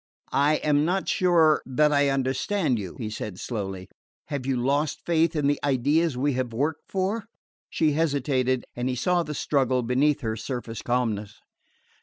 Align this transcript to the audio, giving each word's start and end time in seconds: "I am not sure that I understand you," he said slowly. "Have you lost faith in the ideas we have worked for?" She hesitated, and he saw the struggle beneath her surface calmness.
"I 0.33 0.55
am 0.63 0.83
not 0.83 1.07
sure 1.07 1.61
that 1.67 1.91
I 1.93 2.09
understand 2.09 2.79
you," 2.79 2.95
he 2.97 3.07
said 3.11 3.39
slowly. 3.39 3.87
"Have 4.29 4.47
you 4.47 4.55
lost 4.57 5.05
faith 5.05 5.35
in 5.35 5.45
the 5.45 5.59
ideas 5.63 6.17
we 6.17 6.33
have 6.33 6.53
worked 6.53 6.85
for?" 6.89 7.27
She 7.69 7.91
hesitated, 7.91 8.65
and 8.75 8.89
he 8.89 8.95
saw 8.95 9.21
the 9.21 9.35
struggle 9.35 9.83
beneath 9.83 10.21
her 10.21 10.35
surface 10.35 10.81
calmness. 10.81 11.39